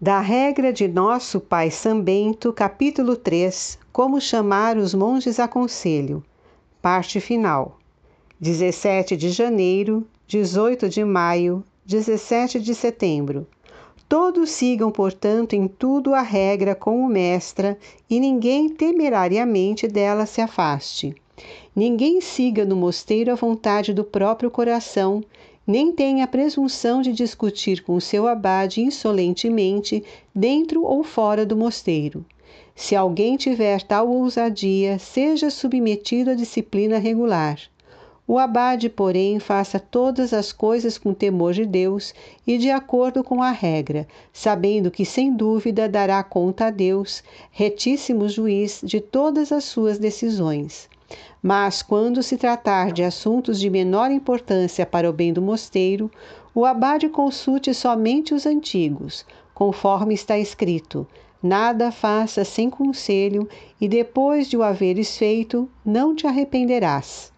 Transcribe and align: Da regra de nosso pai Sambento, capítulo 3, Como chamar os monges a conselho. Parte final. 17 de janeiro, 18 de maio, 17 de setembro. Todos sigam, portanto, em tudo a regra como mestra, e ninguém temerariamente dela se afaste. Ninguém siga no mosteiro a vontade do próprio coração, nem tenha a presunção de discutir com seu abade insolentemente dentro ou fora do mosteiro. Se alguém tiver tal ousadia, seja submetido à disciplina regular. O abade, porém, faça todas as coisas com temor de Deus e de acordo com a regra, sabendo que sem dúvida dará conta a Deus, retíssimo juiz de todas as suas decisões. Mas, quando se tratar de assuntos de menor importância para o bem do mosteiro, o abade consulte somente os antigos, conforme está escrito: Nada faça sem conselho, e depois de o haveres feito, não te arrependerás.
Da 0.00 0.20
regra 0.20 0.72
de 0.72 0.86
nosso 0.86 1.40
pai 1.40 1.72
Sambento, 1.72 2.52
capítulo 2.52 3.16
3, 3.16 3.80
Como 3.92 4.20
chamar 4.20 4.76
os 4.76 4.94
monges 4.94 5.40
a 5.40 5.48
conselho. 5.48 6.22
Parte 6.80 7.18
final. 7.18 7.76
17 8.38 9.16
de 9.16 9.30
janeiro, 9.30 10.06
18 10.28 10.88
de 10.88 11.04
maio, 11.04 11.64
17 11.84 12.60
de 12.60 12.76
setembro. 12.76 13.44
Todos 14.08 14.50
sigam, 14.50 14.92
portanto, 14.92 15.54
em 15.54 15.66
tudo 15.66 16.14
a 16.14 16.22
regra 16.22 16.76
como 16.76 17.08
mestra, 17.08 17.76
e 18.08 18.20
ninguém 18.20 18.68
temerariamente 18.68 19.88
dela 19.88 20.26
se 20.26 20.40
afaste. 20.40 21.12
Ninguém 21.74 22.20
siga 22.20 22.64
no 22.64 22.76
mosteiro 22.76 23.32
a 23.32 23.34
vontade 23.34 23.92
do 23.92 24.04
próprio 24.04 24.48
coração, 24.48 25.24
nem 25.68 25.92
tenha 25.92 26.24
a 26.24 26.26
presunção 26.26 27.02
de 27.02 27.12
discutir 27.12 27.82
com 27.82 28.00
seu 28.00 28.26
abade 28.26 28.80
insolentemente 28.80 30.02
dentro 30.34 30.82
ou 30.82 31.04
fora 31.04 31.44
do 31.44 31.54
mosteiro. 31.54 32.24
Se 32.74 32.96
alguém 32.96 33.36
tiver 33.36 33.82
tal 33.82 34.08
ousadia, 34.08 34.98
seja 34.98 35.50
submetido 35.50 36.30
à 36.30 36.34
disciplina 36.34 36.96
regular. 36.96 37.60
O 38.26 38.38
abade, 38.38 38.88
porém, 38.88 39.38
faça 39.38 39.78
todas 39.78 40.32
as 40.32 40.52
coisas 40.52 40.96
com 40.96 41.12
temor 41.12 41.52
de 41.52 41.66
Deus 41.66 42.14
e 42.46 42.56
de 42.56 42.70
acordo 42.70 43.22
com 43.22 43.42
a 43.42 43.50
regra, 43.50 44.08
sabendo 44.32 44.90
que 44.90 45.04
sem 45.04 45.34
dúvida 45.34 45.86
dará 45.86 46.22
conta 46.22 46.68
a 46.68 46.70
Deus, 46.70 47.22
retíssimo 47.50 48.26
juiz 48.26 48.80
de 48.82 49.00
todas 49.00 49.52
as 49.52 49.64
suas 49.64 49.98
decisões. 49.98 50.88
Mas, 51.42 51.80
quando 51.80 52.22
se 52.22 52.36
tratar 52.36 52.92
de 52.92 53.02
assuntos 53.02 53.58
de 53.58 53.70
menor 53.70 54.10
importância 54.10 54.84
para 54.84 55.08
o 55.08 55.12
bem 55.12 55.32
do 55.32 55.40
mosteiro, 55.40 56.10
o 56.54 56.66
abade 56.66 57.08
consulte 57.08 57.72
somente 57.72 58.34
os 58.34 58.44
antigos, 58.44 59.24
conforme 59.54 60.12
está 60.12 60.38
escrito: 60.38 61.06
Nada 61.42 61.90
faça 61.90 62.44
sem 62.44 62.68
conselho, 62.68 63.48
e 63.80 63.88
depois 63.88 64.48
de 64.48 64.56
o 64.56 64.62
haveres 64.62 65.16
feito, 65.16 65.66
não 65.82 66.14
te 66.14 66.26
arrependerás. 66.26 67.32